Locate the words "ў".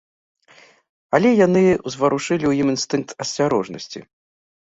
2.47-2.53